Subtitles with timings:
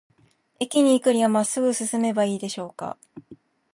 [0.59, 2.97] 駅に行くには、まっすぐ進めばいいでしょうか。